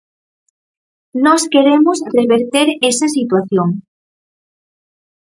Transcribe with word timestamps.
Nós 1.25 1.41
queremos 1.53 1.97
reverter 2.17 2.67
esa 2.91 3.07
situación. 3.17 3.69